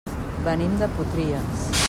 Venim 0.47 0.73
de 0.81 0.89
Potries. 0.97 1.71